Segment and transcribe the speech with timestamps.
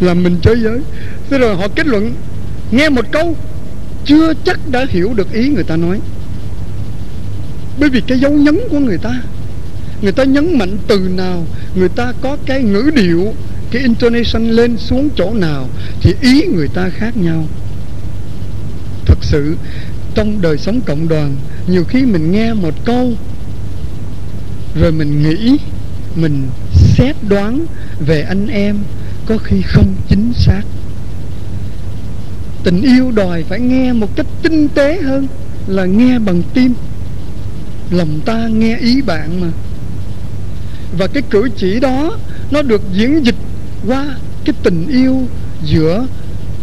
[0.00, 0.80] là mình chơi giới
[1.30, 2.14] thế rồi họ kết luận,
[2.70, 3.36] nghe một câu,
[4.04, 6.00] chưa chắc đã hiểu được ý người ta nói.
[7.78, 9.22] Bởi vì cái dấu nhấn của người ta
[10.02, 13.34] người ta nhấn mạnh từ nào, người ta có cái ngữ điệu,
[13.70, 15.68] cái intonation lên xuống chỗ nào,
[16.00, 17.46] thì ý người ta khác nhau.
[19.06, 19.56] Thật sự,
[20.14, 21.36] trong đời sống cộng đoàn,
[21.66, 23.12] nhiều khi mình nghe một câu,
[24.80, 25.58] rồi mình nghĩ,
[26.14, 26.42] mình
[26.72, 27.66] xét đoán
[28.06, 28.76] về anh em
[29.30, 30.62] có khi không chính xác.
[32.64, 35.26] Tình yêu đòi phải nghe một cách tinh tế hơn
[35.66, 36.74] là nghe bằng tim.
[37.90, 39.46] Lòng ta nghe ý bạn mà.
[40.98, 42.18] Và cái cử chỉ đó,
[42.50, 43.34] nó được diễn dịch
[43.86, 44.06] qua
[44.44, 45.28] cái tình yêu
[45.64, 46.06] giữa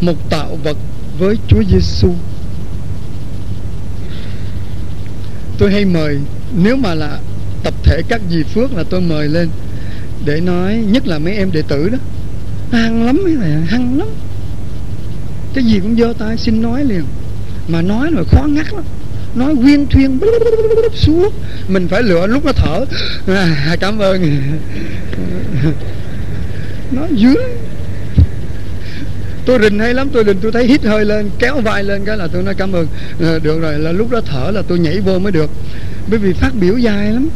[0.01, 0.77] một tạo vật
[1.19, 2.13] với Chúa Giêsu.
[5.57, 6.17] Tôi hay mời,
[6.57, 7.19] nếu mà là
[7.63, 9.49] tập thể các dì phước là tôi mời lên
[10.25, 11.97] để nói, nhất là mấy em đệ tử đó
[12.71, 14.07] hăng lắm mấy thầy hăng lắm.
[15.53, 17.03] Cái gì cũng giơ tay xin nói liền.
[17.67, 18.83] Mà nói rồi khó ngắt lắm.
[19.35, 20.19] Nói quyên thuyên
[20.93, 21.33] suốt
[21.67, 22.85] mình phải lựa lúc nó thở.
[23.27, 24.41] À, cảm ơn.
[26.91, 27.35] Nó dữ
[29.45, 32.17] tôi rình hay lắm tôi rình tôi thấy hít hơi lên kéo vai lên cái
[32.17, 32.87] là tôi nói cảm ơn.
[33.21, 35.49] À, được rồi là lúc đó thở là tôi nhảy vô mới được.
[36.07, 37.29] Bởi vì phát biểu dài lắm.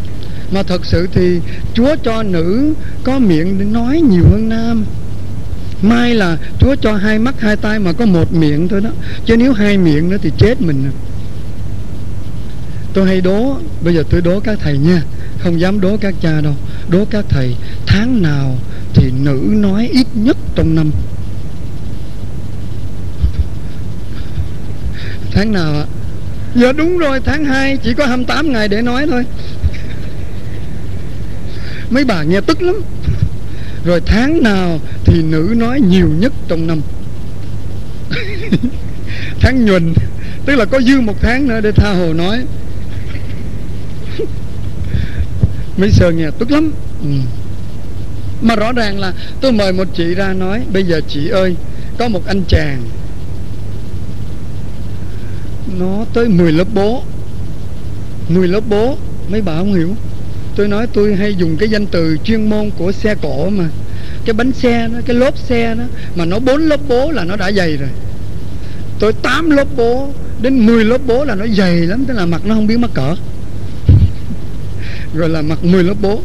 [0.52, 1.40] Mà thật sự thì
[1.74, 4.86] chúa cho nữ có miệng để nói nhiều hơn nam
[5.84, 8.90] mai là chúa cho hai mắt, hai tay mà có một miệng thôi đó.
[9.26, 10.92] Chứ nếu hai miệng nữa thì chết mình.
[12.94, 15.02] Tôi hay đố, bây giờ tôi đố các thầy nha.
[15.40, 16.56] Không dám đố các cha đâu.
[16.90, 18.58] Đố các thầy, tháng nào
[18.94, 20.92] thì nữ nói ít nhất trong năm?
[25.32, 25.86] Tháng nào ạ?
[26.56, 29.26] Dạ đúng rồi, tháng 2 chỉ có 28 ngày để nói thôi.
[31.90, 32.76] Mấy bà nghe tức lắm
[33.86, 36.82] rồi tháng nào thì nữ nói nhiều nhất trong năm.
[39.40, 39.94] Tháng nhuần,
[40.46, 42.46] tức là có dư một tháng nữa để tha hồ nói.
[45.78, 46.72] Mấy sơ nghe tức lắm.
[47.04, 47.10] Ừ.
[48.42, 51.56] mà rõ ràng là tôi mời một chị ra nói, bây giờ chị ơi,
[51.98, 52.84] có một anh chàng.
[55.80, 57.04] Nó tới 10 lớp bố.
[58.30, 58.98] 10 lớp bố,
[59.30, 59.96] mấy bà không hiểu
[60.56, 63.70] tôi nói tôi hay dùng cái danh từ chuyên môn của xe cổ mà.
[64.26, 65.84] Cái bánh xe nó, cái lốp xe nó,
[66.16, 67.90] mà nó bốn lớp bố là nó đã dày rồi.
[69.00, 70.10] Tôi tám lớp bố
[70.42, 72.92] đến 10 lớp bố là nó dày lắm, tức là mặt nó không biết mắc
[72.94, 73.16] cỡ.
[75.16, 76.22] Rồi là mặt 10 lớp bố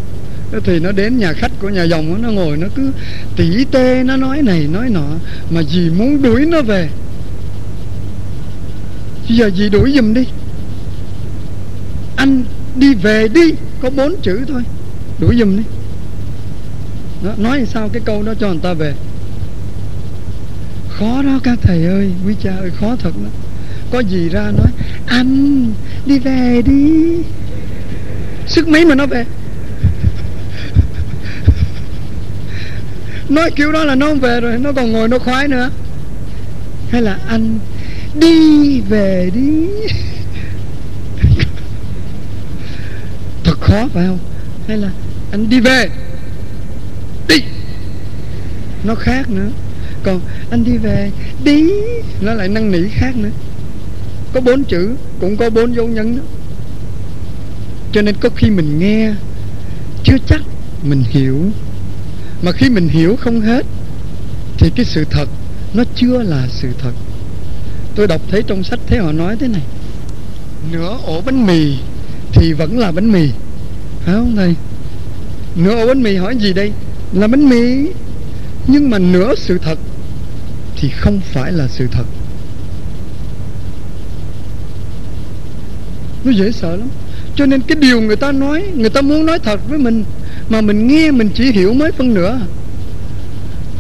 [0.65, 2.91] thì nó đến nhà khách của nhà dòng nó ngồi nó cứ
[3.37, 5.07] tỉ tê, nó nói này, nói nọ,
[5.51, 6.89] mà dì muốn đuổi nó về.
[9.29, 10.25] Bây giờ dì đuổi giùm đi.
[12.17, 12.45] Anh
[12.77, 13.53] đi về đi
[13.87, 14.63] có bốn chữ thôi.
[15.19, 15.63] Đuổi giùm đi.
[17.25, 18.95] Đó, nói sao cái câu đó cho người ta về.
[20.89, 23.31] Khó đó các thầy ơi quý cha ơi khó thật đó
[23.91, 24.71] có gì ra nói
[25.07, 25.73] anh
[26.07, 26.83] đi về đi.
[28.47, 29.25] Sức mấy mà nó về?
[33.29, 35.71] Nói kiểu đó là nó không về rồi nó còn ngồi nó khoái nữa.
[36.91, 37.59] Hay là anh
[38.15, 39.67] đi về đi
[43.45, 44.19] thật khó phải không?
[44.69, 44.91] Hay là
[45.31, 45.89] anh đi về?
[47.29, 47.37] Đi!
[48.85, 49.49] Nó khác nữa.
[50.03, 51.11] Còn anh đi về,
[51.45, 51.71] đi!
[52.21, 53.31] Nó lại năn nỉ khác nữa.
[54.33, 56.23] Có bốn chữ, cũng có bốn dấu nhấn đó.
[57.93, 59.13] Cho nên có khi mình nghe,
[60.05, 60.41] chưa chắc
[60.83, 61.51] mình hiểu.
[62.43, 63.67] Mà khi mình hiểu không hết,
[64.59, 65.29] thì cái sự thật
[65.75, 66.93] nó chưa là sự thật.
[67.95, 69.63] Tôi đọc thấy trong sách thế họ nói thế này.
[70.73, 71.77] Nửa ổ bánh mì
[72.33, 73.29] thì vẫn là bánh mì
[74.07, 74.55] phải không thầy?
[75.57, 76.73] Nửa ổ bánh mì hỏi gì đây?
[77.13, 77.91] Là bánh mì.
[78.67, 79.79] Nhưng mà nửa sự thật
[80.77, 82.05] thì không phải là sự thật.
[86.25, 86.89] Nó dễ sợ lắm.
[87.37, 90.05] Cho nên cái điều người ta nói, người ta muốn nói thật với mình,
[90.49, 92.41] mà mình nghe, mình chỉ hiểu mới phân nửa.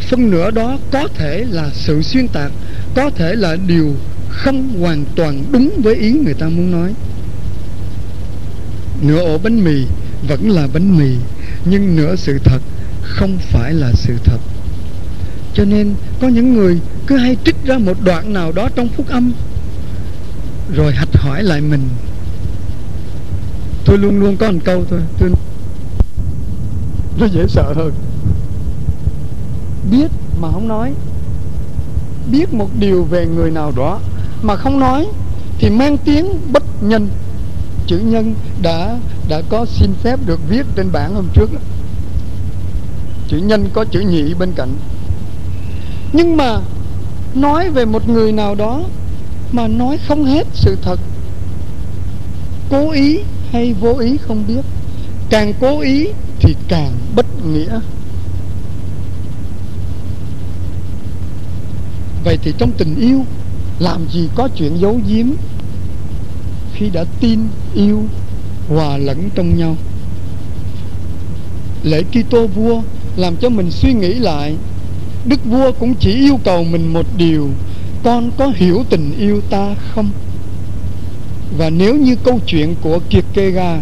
[0.00, 2.52] Phân nửa đó có thể là sự xuyên tạc,
[2.94, 3.94] có thể là điều
[4.28, 6.92] không hoàn toàn đúng với ý người ta muốn nói.
[9.02, 9.84] Nửa ổ bánh mì
[10.28, 11.16] vẫn là bánh mì
[11.64, 12.60] nhưng nửa sự thật
[13.02, 14.38] không phải là sự thật.
[15.54, 19.06] Cho nên có những người cứ hay trích ra một đoạn nào đó trong phúc
[19.08, 19.32] âm
[20.74, 21.88] rồi hạch hỏi lại mình.
[23.84, 25.30] Tôi luôn luôn có một câu thôi tôi
[27.20, 27.92] nó dễ sợ hơn.
[29.90, 30.92] Biết mà không nói.
[32.30, 34.00] Biết một điều về người nào đó
[34.42, 35.06] mà không nói
[35.58, 37.08] thì mang tiếng bất nhân.
[37.86, 41.58] Chữ nhân đã đã có xin phép được viết trên bảng hôm trước đó.
[43.28, 44.74] chữ nhân có chữ nhị bên cạnh.
[46.12, 46.60] Nhưng mà
[47.34, 48.82] nói về một người nào đó
[49.52, 51.00] mà nói không hết sự thật.
[52.70, 53.18] Cố ý
[53.50, 54.62] hay vô ý không biết.
[55.30, 56.06] Càng cố ý
[56.40, 57.80] thì càng bất nghĩa.
[62.24, 63.24] Vậy thì trong tình yêu,
[63.78, 65.26] làm gì có chuyện giấu giếm
[66.74, 67.40] khi đã tin
[67.74, 68.02] yêu
[68.68, 69.76] hòa lẫn trong nhau.
[71.82, 72.82] Lễ Kitô vua
[73.16, 74.56] làm cho mình suy nghĩ lại,
[75.24, 77.50] đức vua cũng chỉ yêu cầu mình một điều,
[78.02, 80.10] con có hiểu tình yêu ta không?
[81.58, 83.80] Và nếu như câu chuyện của Kiệt Kê Ga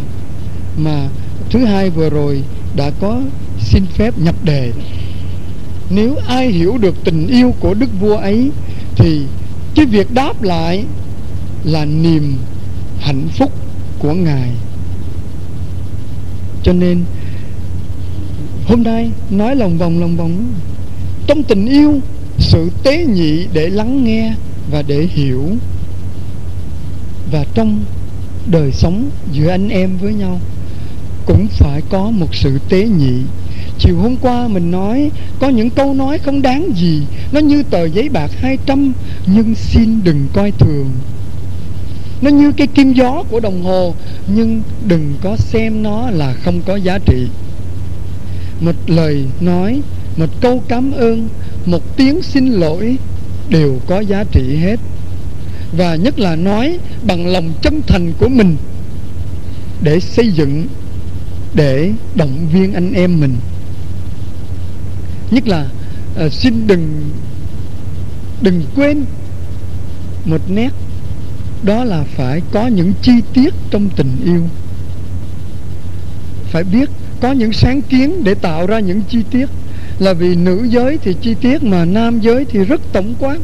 [0.77, 1.09] mà
[1.51, 2.43] thứ hai vừa rồi
[2.77, 3.21] đã có
[3.61, 4.73] xin phép nhập đề,
[5.91, 8.51] nếu ai hiểu được tình yêu của đức vua ấy
[8.97, 9.21] thì
[9.75, 10.85] cái việc đáp lại
[11.65, 12.37] là niềm
[13.01, 13.53] hạnh phúc
[13.99, 14.51] của ngài
[16.65, 17.05] cho nên,
[18.67, 20.53] hôm nay nói lòng vòng lòng vòng.
[21.27, 22.01] Trong tình yêu,
[22.39, 24.35] sự tế nhị để lắng nghe
[24.71, 25.49] và để hiểu.
[27.33, 27.85] Và trong
[28.47, 30.41] đời sống giữa anh em với nhau,
[31.27, 33.15] cũng phải có một sự tế nhị.
[33.79, 37.03] Chiều hôm qua mình nói, có những câu nói không đáng gì.
[37.33, 38.93] Nó như tờ giấy bạc 200
[39.27, 40.91] nhưng xin đừng coi thường
[42.25, 43.95] nó như cái kim gió của đồng hồ
[44.27, 47.27] nhưng đừng có xem nó là không có giá trị.
[48.61, 49.81] Một lời nói
[50.17, 51.29] một câu cảm ơn
[51.67, 52.97] một tiếng xin lỗi
[53.49, 54.81] đều có giá trị hết.
[55.77, 58.57] Và nhất là nói bằng lòng chân thành của mình
[59.83, 60.67] để xây dựng
[61.55, 63.37] để động viên anh em mình.
[65.31, 65.67] Nhất là
[66.27, 67.11] uh, xin đừng
[68.43, 69.05] đừng quên
[70.25, 70.71] một nét
[71.65, 74.43] đó là phải có những chi tiết trong tình yêu.
[76.51, 76.91] Phải biết
[77.21, 79.47] có những sáng kiến để tạo ra những chi tiết.
[79.99, 83.39] Là vì nữ giới thì chi tiết mà nam giới thì rất tổng quát.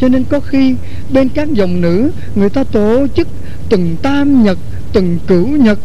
[0.00, 0.74] Cho nên có khi
[1.12, 3.28] bên các dòng nữ, người ta tổ chức
[3.68, 4.58] từng tam nhật,
[4.92, 5.78] từng cửu nhật.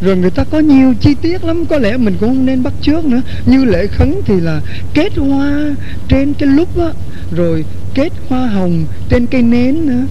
[0.00, 2.72] Rồi người ta có nhiều chi tiết lắm, có lẽ mình cũng không nên bắt
[2.82, 3.20] trước nữa.
[3.46, 4.60] Như lễ khấn thì là
[4.94, 5.74] kết hoa
[6.08, 6.88] trên cái lúc á,
[7.30, 10.04] rồi kết hoa hồng trên cây nến nữa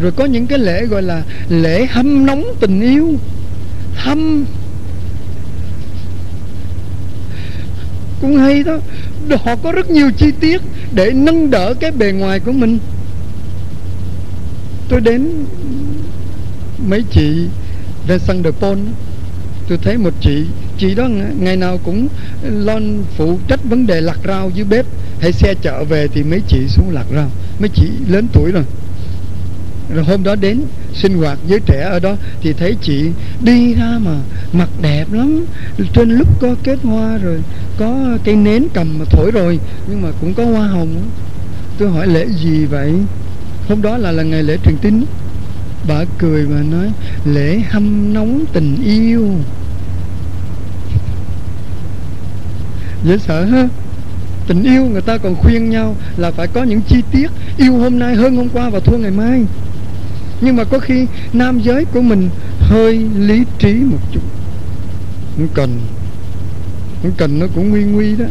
[0.00, 3.14] rồi có những cái lễ gọi là lễ hâm nóng tình yêu.
[3.94, 4.44] Hâm.
[8.20, 8.78] Cũng hay đó.
[9.44, 10.62] Họ có rất nhiều chi tiết
[10.94, 12.78] để nâng đỡ cái bề ngoài của mình.
[14.88, 15.44] Tôi đến
[16.88, 17.46] mấy chị
[18.06, 18.78] về sân de pôn
[19.68, 20.44] tôi thấy một chị
[20.78, 21.08] chị đó
[21.40, 22.08] ngày nào cũng
[22.42, 22.78] lo
[23.16, 24.86] phụ trách vấn đề lặt rau dưới bếp.
[25.20, 27.30] Hay xe chợ về thì mấy chị xuống lặt rau.
[27.58, 28.64] Mấy chị lớn tuổi rồi
[29.94, 30.60] rồi hôm đó đến
[30.94, 33.10] sinh hoạt với trẻ ở đó thì thấy chị
[33.44, 34.16] đi ra mà
[34.52, 35.44] mặt đẹp lắm.
[35.92, 37.42] Trên lúc có kết hoa rồi,
[37.78, 39.58] có cây nến cầm mà thổi rồi,
[39.88, 41.10] nhưng mà cũng có hoa hồng.
[41.78, 42.92] Tôi hỏi lễ gì vậy?
[43.68, 45.04] Hôm đó là là ngày lễ truyền tín.
[45.88, 46.92] Bà cười mà nói,
[47.24, 49.30] lễ hâm nóng tình yêu.
[53.04, 53.68] Dễ sợ ha?
[54.46, 57.98] Tình yêu người ta còn khuyên nhau là phải có những chi tiết yêu hôm
[57.98, 59.44] nay hơn hôm qua và thua ngày mai
[60.40, 62.28] nhưng mà có khi nam giới của mình
[62.60, 64.22] hơi lý trí một chút.
[65.36, 65.80] Không cần.
[67.02, 68.24] Không cần nó cũng nguy nguy đó.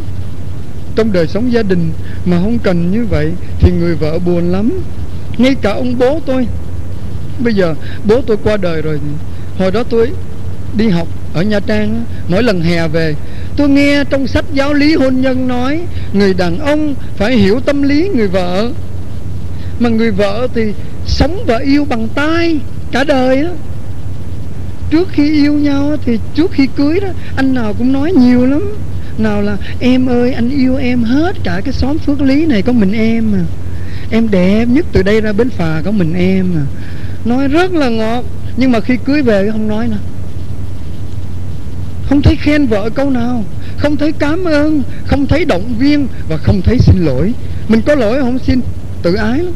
[0.96, 1.90] Trong đời sống gia đình
[2.24, 4.70] mà không cần như vậy thì người vợ buồn lắm.
[5.38, 6.46] Ngay cả ông bố tôi.
[7.38, 7.74] Bây giờ
[8.04, 9.00] bố tôi qua đời rồi
[9.58, 10.10] hồi đó tôi
[10.76, 13.14] đi học ở Nha Trang mỗi lần hè về,
[13.56, 15.80] tôi nghe trong sách giáo lý hôn nhân nói,
[16.12, 18.70] người đàn ông phải hiểu tâm lý người vợ
[19.80, 20.72] mà người vợ thì
[21.06, 22.60] sống và yêu bằng tay
[22.92, 23.50] cả đời đó
[24.90, 28.62] trước khi yêu nhau thì trước khi cưới đó, anh nào cũng nói nhiều lắm.
[29.18, 32.72] Nào là, em ơi, anh yêu em hết cả cái xóm phước lý này có
[32.72, 33.44] mình em à.
[34.10, 36.64] Em đẹp nhất từ đây ra bến phà có mình em à.
[37.24, 38.24] Nói rất là ngọt,
[38.56, 39.96] nhưng mà khi cưới về không nói nữa.
[42.08, 43.44] Không thấy khen vợ câu nào,
[43.76, 47.32] không thấy cảm ơn, không thấy động viên và không thấy xin lỗi.
[47.68, 48.38] Mình có lỗi không?
[48.38, 48.60] Xin
[49.02, 49.52] tự ái lắm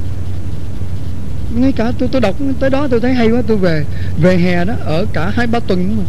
[1.54, 3.84] ngay cả tôi tôi đọc, tới đó tôi thấy hay quá, tôi về
[4.22, 6.04] về hè đó, ở cả hai ba tuần mà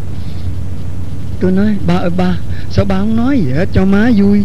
[1.39, 2.37] tôi nói, ba ơi, ba,
[2.69, 4.43] sao ba không nói gì hết, cho má vui.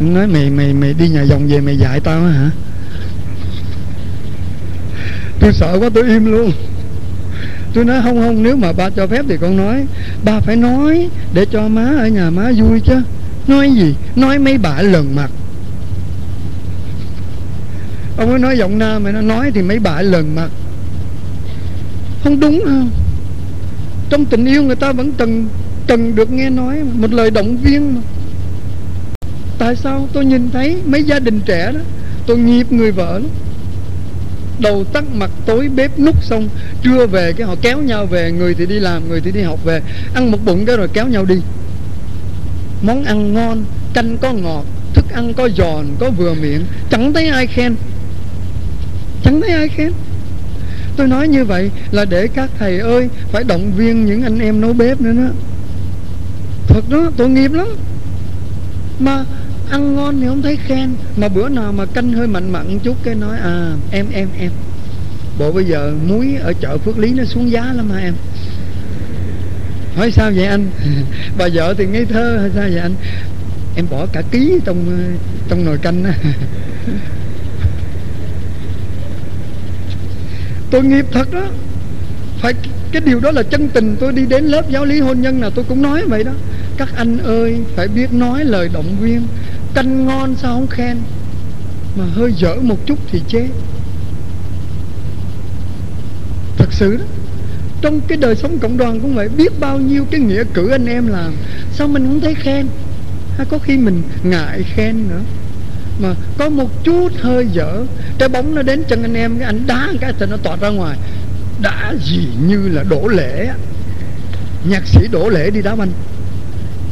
[0.00, 2.50] Nói, mày mày mày đi nhà vòng về mày dạy tao hả?
[5.40, 6.52] Tôi sợ quá, tôi im luôn.
[7.74, 9.86] Tôi nói, không không, nếu mà ba cho phép thì con nói.
[10.24, 13.02] Ba phải nói để cho má ở nhà má vui chứ.
[13.46, 13.94] Nói gì?
[14.16, 15.30] Nói mấy bà lần mặt
[18.22, 20.48] ông ấy nói giọng nam mà nó nói thì mấy bà lần mặt
[22.24, 22.90] không đúng không
[24.10, 25.48] trong tình yêu người ta vẫn cần
[25.86, 28.00] cần được nghe nói một lời động viên mà.
[29.58, 31.80] Tại sao tôi nhìn thấy mấy gia đình trẻ đó,
[32.26, 33.28] tôi nghiệp người vợ đó
[34.58, 36.48] đầu tắt mặt tối bếp nút xong,
[36.82, 39.64] trưa về cái họ kéo nhau về, người thì đi làm, người thì đi học
[39.64, 39.82] về.
[40.14, 41.36] Ăn một bụng cái rồi kéo nhau đi.
[42.82, 43.64] Món ăn ngon,
[43.94, 44.64] canh có ngọt,
[44.94, 47.74] thức ăn có giòn, có vừa miệng, chẳng thấy ai khen
[49.24, 49.92] chẳng thấy ai khen
[50.96, 54.60] tôi nói như vậy là để các thầy ơi phải động viên những anh em
[54.60, 55.30] nấu bếp nữa đó.
[56.68, 57.66] Thật đó, tội nghiệp lắm.
[58.98, 59.24] Mà
[59.70, 60.90] ăn ngon thì không thấy khen.
[61.16, 64.50] Mà bữa nào mà canh hơi mặn mặn chút cái nói à em em em.
[65.38, 68.14] Bộ bây giờ muối ở chợ phước lý nó xuống giá lắm hả em?
[69.96, 70.66] Hỏi sao vậy anh?
[71.38, 72.94] Bà vợ thì ngây thơ hay sao vậy anh?
[73.76, 75.08] Em bỏ cả ký trong
[75.48, 76.14] trong nồi canh á
[80.72, 81.46] tôi nghiệp thật đó.
[82.38, 82.54] Phải,
[82.92, 83.96] cái điều đó là chân tình.
[84.00, 86.32] Tôi đi đến lớp giáo lý hôn nhân nào tôi cũng nói vậy đó.
[86.76, 89.22] Các anh ơi, phải biết nói lời động viên.
[89.74, 90.96] Canh ngon sao không khen?
[91.96, 93.48] Mà hơi dở một chút thì chế.
[96.58, 97.04] Thật sự đó.
[97.80, 99.28] Trong cái đời sống cộng đoàn cũng vậy.
[99.28, 101.34] Biết bao nhiêu cái nghĩa cử anh em làm.
[101.72, 102.66] Sao mình không thấy khen?
[103.36, 105.20] Hay có khi mình ngại khen nữa?
[105.98, 107.84] Mà có một chút hơi dở.
[108.18, 110.68] Cái bóng nó đến chân anh em, cái anh đá cái thì nó tọt ra
[110.68, 110.96] ngoài.
[111.62, 113.48] Đã gì như là đổ lễ
[114.64, 115.90] nhạc sĩ đổ lễ đi đá banh.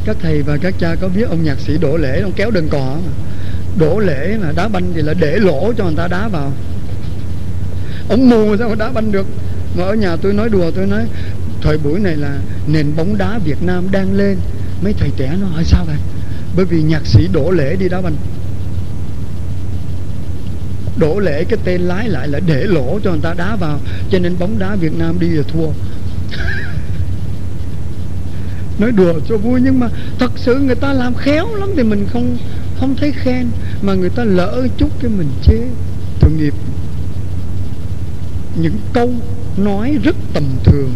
[0.05, 2.67] Các thầy và các cha có biết ông nhạc sĩ đổ lễ, ông kéo đơn
[2.69, 3.11] cò mà.
[3.77, 6.53] Đổ lễ mà đá banh thì là để lỗ cho người ta đá vào.
[8.09, 9.27] Ông mù sao mà đá banh được?
[9.77, 11.05] Mà ở nhà tôi nói đùa, tôi nói,
[11.61, 14.37] thời buổi này là nền bóng đá Việt Nam đang lên.
[14.83, 15.97] Mấy thầy trẻ nó hỏi sao vậy?
[16.55, 18.15] Bởi vì nhạc sĩ đổ lễ đi đá banh
[21.01, 23.79] đổ lễ, cái tên lái lại là để lỗ cho người ta đá vào.
[24.09, 25.67] Cho nên bóng đá Việt Nam đi là thua.
[28.79, 29.89] Nói đùa cho vui, nhưng mà
[30.19, 32.37] thật sự người ta làm khéo lắm thì mình không
[32.79, 33.47] không thấy khen.
[33.81, 35.67] Mà người ta lỡ chút cái mình chế
[36.19, 36.53] tội nghiệp
[38.55, 39.09] những câu
[39.57, 40.93] nói rất tầm thường,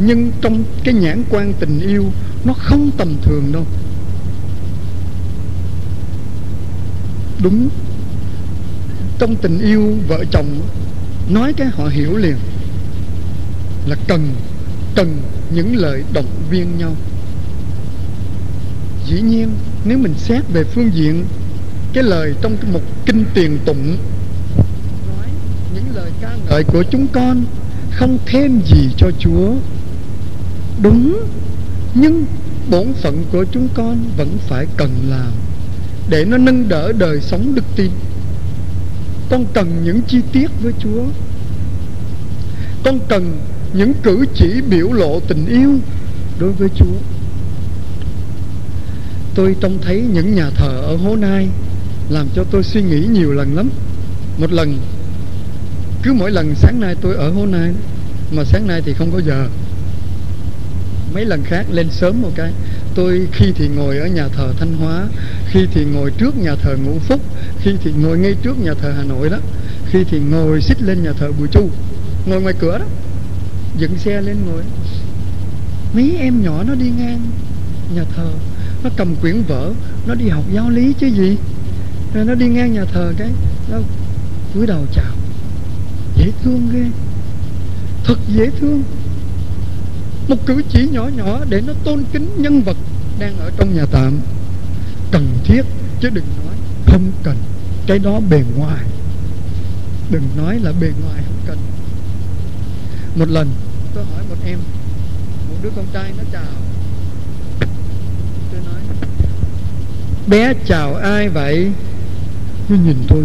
[0.00, 2.04] nhưng trong cái nhãn quan tình yêu,
[2.44, 3.66] nó không tầm thường đâu.
[7.42, 7.68] Đúng
[9.18, 10.60] trong tình yêu vợ chồng,
[11.30, 12.36] nói cái họ hiểu liền.
[13.86, 14.28] Là cần
[14.94, 15.16] cần
[15.50, 16.92] những lời động viên nhau.
[19.06, 19.48] Dĩ nhiên,
[19.84, 21.24] nếu mình xét về phương diện,
[21.92, 23.96] cái lời trong một kinh tiền tụng,
[25.08, 25.26] nói
[25.74, 27.44] những lời ca ngợi của chúng con
[27.90, 29.52] không thêm gì cho Chúa.
[30.82, 31.18] Đúng,
[31.94, 32.24] nhưng
[32.70, 35.32] bổn phận của chúng con vẫn phải cần làm
[36.10, 37.90] để nó nâng đỡ đời sống đức tin
[39.30, 41.04] con cần những chi tiết với Chúa.
[42.84, 43.38] Con cần
[43.72, 45.78] những cử chỉ biểu lộ tình yêu
[46.38, 46.96] đối với Chúa.
[49.34, 51.48] Tôi trông thấy những nhà thờ ở Hố Nai
[52.10, 53.70] làm cho tôi suy nghĩ nhiều lần lắm.
[54.38, 54.78] Một lần,
[56.02, 57.72] cứ mỗi lần sáng nay tôi ở Hố Nai,
[58.30, 59.48] mà sáng nay thì không có giờ.
[61.14, 62.52] Mấy lần khác, lên sớm một cái
[62.96, 65.06] tôi khi thì ngồi ở nhà thờ Thanh Hóa,
[65.46, 67.20] khi thì ngồi trước nhà thờ Ngũ Phúc,
[67.60, 69.38] khi thì ngồi ngay trước nhà thờ Hà Nội đó,
[69.86, 71.68] khi thì ngồi xích lên nhà thờ Bùi Chu,
[72.26, 72.84] ngồi ngoài cửa đó,
[73.78, 74.62] dựng xe lên ngồi.
[75.94, 77.20] Mấy em nhỏ nó đi ngang
[77.94, 78.30] nhà thờ,
[78.84, 79.72] nó cầm quyển vở,
[80.06, 81.36] nó đi học giáo lý chứ gì.
[82.14, 83.30] Rồi nó đi ngang nhà thờ cái,
[83.70, 83.78] nó
[84.54, 85.12] cúi đầu chào.
[86.16, 86.84] Dễ thương ghê.
[88.04, 88.82] Thật dễ thương
[90.28, 92.76] một cử chỉ nhỏ nhỏ để nó tôn kính nhân vật
[93.18, 94.18] đang ở trong nhà tạm.
[95.10, 95.62] Cần thiết,
[96.00, 96.54] chứ đừng nói
[96.86, 97.36] không cần.
[97.86, 98.84] Cái đó bề ngoài.
[100.10, 101.58] Đừng nói là bề ngoài không cần.
[103.16, 103.48] Một lần,
[103.94, 104.58] tôi hỏi một em,
[105.48, 106.52] một đứa con trai nó chào.
[108.52, 108.80] Tôi nói,
[110.26, 111.72] bé chào ai vậy?
[112.68, 113.24] Nó nhìn tôi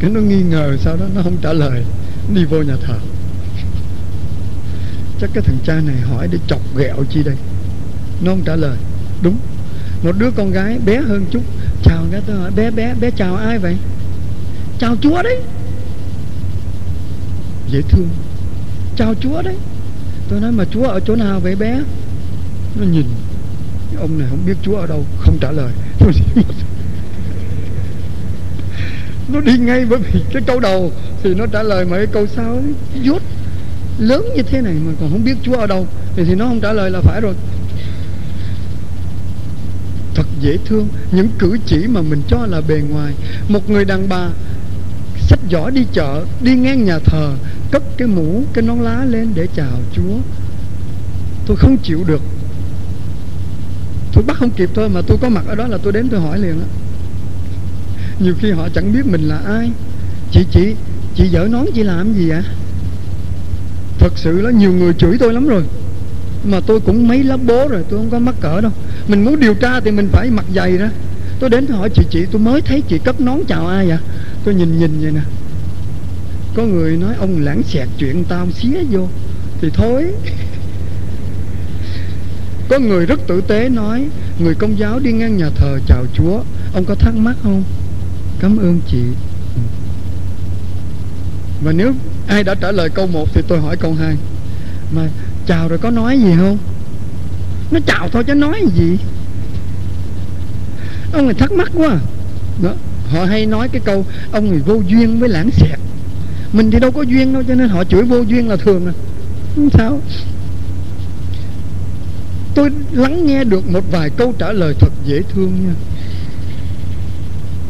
[0.00, 1.84] cái nó nghi ngờ, sau đó nó không trả lời.
[2.34, 2.98] Đi vô nhà thờ
[5.20, 7.36] chắc cái thằng cha này hỏi để chọc ghẹo chi đây.
[8.20, 8.76] Nó không trả lời.
[9.22, 9.38] Đúng.
[10.02, 11.42] Một đứa con gái bé hơn chút.
[11.82, 13.76] Chào cái tôi hỏi, bé bé bé chào ai vậy?
[14.78, 15.40] Chào chúa đấy.
[17.70, 18.08] Dễ thương.
[18.96, 19.56] Chào chúa đấy.
[20.28, 21.80] Tôi nói, mà chúa ở chỗ nào vậy bé?
[22.76, 23.06] Nó nhìn.
[23.98, 25.04] Ông này không biết chúa ở đâu.
[25.18, 25.72] Không trả lời.
[29.28, 30.92] Nó đi ngay bởi vì cái câu đầu
[31.22, 32.62] thì nó trả lời mà cái câu sau.
[33.02, 33.22] Dốt
[33.98, 35.86] lớn như thế này mà còn không biết Chúa ở đâu
[36.16, 37.34] thì thì nó không trả lời là phải rồi.
[40.14, 43.12] Thật dễ thương, những cử chỉ mà mình cho là bề ngoài.
[43.48, 44.28] Một người đàn bà
[45.20, 47.34] sách giỏ đi chợ, đi ngang nhà thờ,
[47.70, 50.18] cất cái mũ, cái nón lá lên để chào Chúa.
[51.46, 52.22] Tôi không chịu được.
[54.12, 56.20] Tôi bắt không kịp thôi mà tôi có mặt ở đó là tôi đến tôi
[56.20, 56.66] hỏi liền á.
[58.20, 59.70] Nhiều khi họ chẳng biết mình là ai.
[60.32, 60.74] Chị chị
[61.14, 62.42] chị dở nón chị làm gì ạ?
[63.98, 65.62] Thật sự là nhiều người chửi tôi lắm rồi.
[66.44, 68.72] Mà tôi cũng mấy lớp bố rồi, tôi không có mắc cỡ đâu.
[69.08, 70.90] Mình muốn điều tra thì mình phải mặc dày ra.
[71.40, 73.98] Tôi đến hỏi, chị chị, tôi mới thấy chị cất nón chào ai vậy?
[74.44, 75.20] Tôi nhìn nhìn vậy nè.
[76.54, 79.08] Có người nói, ông lãng xẹt chuyện tao xía vô.
[79.60, 80.04] Thì thôi.
[82.68, 84.06] Có người rất tử tế nói,
[84.38, 86.40] người công giáo đi ngang nhà thờ chào chúa,
[86.74, 87.64] ông có thắc mắc không?
[88.38, 89.02] Cảm ơn chị.
[89.54, 89.60] Ừ.
[91.64, 91.92] Và nếu
[92.28, 94.16] ai đã trả lời câu 1 thì tôi hỏi câu 2
[94.90, 95.08] mà
[95.46, 96.58] chào rồi có nói gì không?
[97.70, 98.98] Nó chào thôi chứ nói gì?
[101.12, 101.98] Ông này thắc mắc quá.
[102.62, 102.72] Đó,
[103.10, 105.78] họ hay nói cái câu ông này vô duyên với lãng xẹt.
[106.52, 108.92] Mình thì đâu có duyên đâu, cho nên họ chửi vô duyên là thường à.
[109.72, 110.00] Sao.
[112.54, 115.74] Tôi lắng nghe được một vài câu trả lời thật dễ thương nha.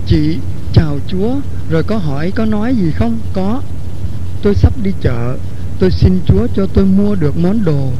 [0.06, 0.38] Chị
[0.72, 1.34] chào chúa,
[1.70, 3.18] rồi có hỏi có nói gì không?
[3.32, 3.62] Có
[4.42, 5.36] tôi sắp đi chợ.
[5.78, 7.90] Tôi xin chúa cho tôi mua được món đồ.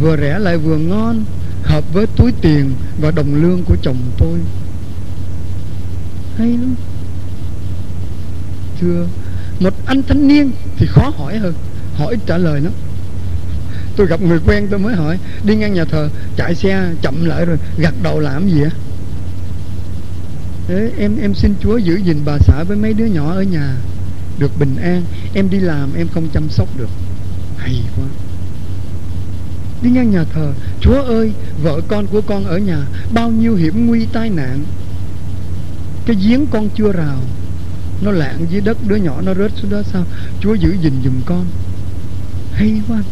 [0.00, 1.24] Vừa rẻ lại vừa ngon,
[1.62, 4.38] hợp với túi tiền và đồng lương của chồng tôi.
[6.38, 6.74] Hay lắm.
[8.80, 9.06] Thưa,
[9.60, 11.54] một anh thanh niên thì khó hỏi hơn.
[11.94, 12.70] Hỏi trả lời nó.
[13.96, 17.44] tôi gặp người quen tôi mới hỏi, đi ngang nhà thờ, chạy xe chậm lại
[17.44, 18.70] rồi gật đầu làm gì á?
[20.98, 23.76] Em em xin Chúa giữ gìn bà xã với mấy đứa nhỏ ở nhà
[24.38, 25.02] được bình an.
[25.34, 26.88] Em đi làm, em không chăm sóc được.
[27.56, 28.06] Hay quá.
[29.82, 30.52] Đi ngang nhà thờ.
[30.80, 34.64] Chúa ơi, vợ con của con ở nhà, bao nhiêu hiểm nguy tai nạn.
[36.06, 37.18] Cái giếng con chưa rào.
[38.02, 39.82] Nó lạng dưới đất, đứa nhỏ nó rớt xuống đó.
[39.82, 40.04] Sao
[40.40, 41.46] Chúa giữ gìn giùm con?
[42.52, 43.02] Hay quá.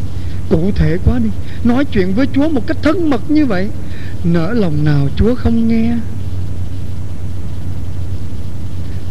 [0.49, 1.29] Cụ thể quá đi.
[1.63, 3.69] Nói chuyện với Chúa một cách thân mật như vậy,
[4.23, 5.97] nỡ lòng nào Chúa không nghe?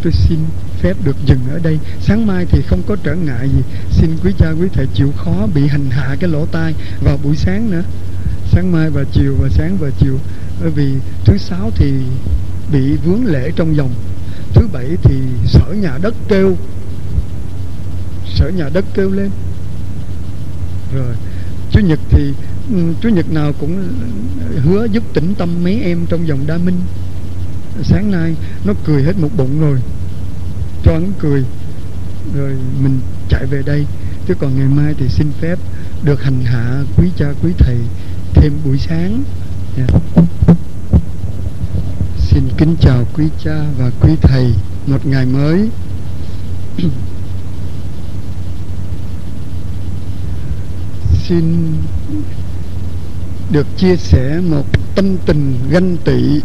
[0.03, 0.38] Tôi xin
[0.85, 1.79] phép được dừng ở đây.
[2.01, 3.62] Sáng mai thì không có trở ngại gì.
[3.90, 7.37] Xin quý cha, quý thầy chịu khó bị hành hạ cái lỗ tai vào buổi
[7.37, 7.83] sáng nữa.
[8.51, 10.18] Sáng mai và chiều và sáng và chiều.
[10.61, 10.94] Bởi vì
[11.25, 11.92] thứ sáu thì
[12.73, 13.94] bị vướng lễ trong vòng.
[14.55, 15.14] Thứ bảy thì
[15.47, 16.57] sở nhà đất kêu.
[18.35, 19.31] Sở nhà đất kêu lên.
[20.94, 21.14] Rồi,
[21.70, 22.33] chủ nhật thì
[22.70, 23.88] ừ, chủ nhật nào cũng
[24.64, 26.81] hứa giúp tĩnh tâm mấy em trong vòng đa minh.
[27.83, 29.79] Sáng nay nó cười hết một bụng rồi
[30.85, 31.44] cho hắn cười.
[32.35, 33.87] Rồi mình chạy về đây,
[34.29, 35.59] chứ còn ngày mai thì xin phép
[36.03, 37.77] được hành hạ quý cha, quý thầy
[38.35, 39.23] thêm buổi sáng.
[39.77, 39.90] Yeah.
[42.18, 44.55] Xin kính chào quý cha và quý thầy
[44.87, 45.68] một ngày mới.
[51.29, 51.73] Xin
[53.51, 56.40] được chia sẻ một tâm tình ganh tị.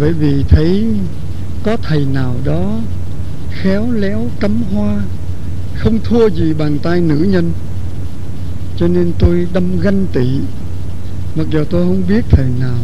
[0.00, 0.86] Bởi vì thấy
[1.64, 2.80] có thầy nào đó
[3.50, 5.00] khéo léo cắm hoa,
[5.74, 7.52] không thua gì bàn tay nữ nhân.
[8.76, 10.26] Cho nên tôi đâm ganh tị.
[11.34, 12.76] Mặc dù tôi không biết thầy nào.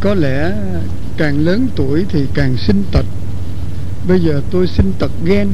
[0.00, 0.52] Có lẽ
[1.16, 3.04] càng lớn tuổi thì càng sinh tật.
[4.08, 5.48] Bây giờ tôi sinh tật ghen.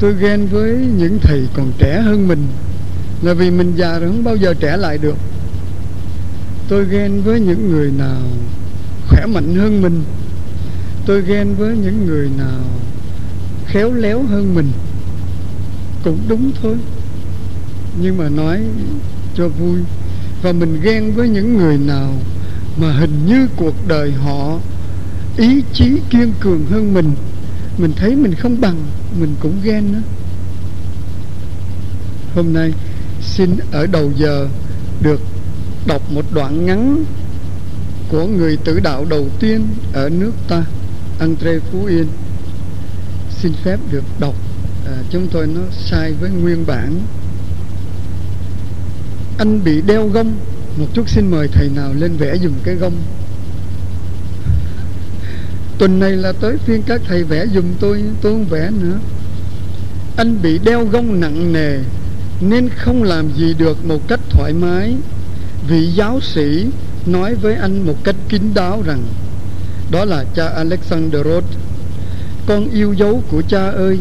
[0.00, 2.46] Tôi ghen với những thầy còn trẻ hơn mình.
[3.22, 5.16] Là vì mình già rồi không bao giờ trẻ lại được
[6.68, 8.22] tôi ghen với những người nào
[9.08, 10.02] khỏe mạnh hơn mình.
[11.06, 12.60] Tôi ghen với những người nào
[13.66, 14.68] khéo léo hơn mình.
[16.04, 16.76] Cũng đúng thôi.
[18.00, 18.60] Nhưng mà nói
[19.34, 19.78] cho vui,
[20.42, 22.14] và mình ghen với những người nào
[22.76, 24.58] mà hình như cuộc đời họ
[25.36, 27.12] ý chí kiên cường hơn mình.
[27.78, 28.76] Mình thấy mình không bằng,
[29.20, 29.98] mình cũng ghen đó
[32.34, 32.72] hôm nay,
[33.20, 34.48] xin ở đầu giờ
[35.00, 35.20] được
[35.86, 37.04] đọc một đoạn ngắn
[38.08, 40.64] của người tử đạo đầu tiên ở nước ta
[41.18, 42.06] Andre Phú Yên.
[43.30, 44.34] Xin phép được đọc
[44.86, 47.00] à, chúng tôi nó sai với nguyên bản.
[49.38, 50.32] Anh bị đeo gông.
[50.76, 52.94] Một chút xin mời thầy nào lên vẽ dùng cái gông.
[55.78, 58.98] Tuần này là tới phiên các thầy vẽ dùng tôi tôi không vẽ nữa.
[60.16, 61.78] Anh bị đeo gông nặng nề
[62.40, 64.94] nên không làm gì được một cách thoải mái
[65.68, 66.66] vị giáo sĩ
[67.06, 69.02] nói với anh một cách kín đáo rằng,
[69.90, 71.58] đó là cha Alexander Roth.
[72.46, 73.98] Con yêu dấu của cha ơi.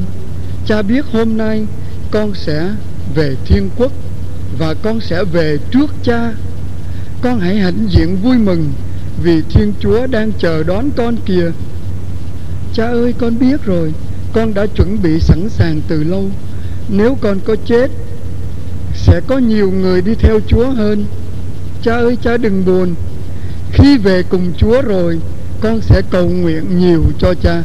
[0.66, 1.66] Cha biết hôm nay
[2.12, 2.70] con sẽ
[3.16, 3.92] về thiên quốc
[4.60, 6.34] và con sẽ về trước cha.
[7.22, 8.74] Con hãy hãnh diện vui mừng
[9.24, 11.52] vì thiên chúa đang chờ đón con kìa.
[12.74, 13.94] Cha ơi, con biết rồi.
[14.34, 16.30] Con đã chuẩn bị sẵn sàng từ lâu.
[16.90, 17.92] Nếu con có chết,
[18.94, 21.06] sẽ có nhiều người đi theo Chúa hơn.
[21.84, 22.96] Cha ơi cha đừng buồn.
[23.72, 25.20] Khi về cùng Chúa rồi,
[25.62, 27.64] Con sẽ cầu nguyện nhiều cho cha.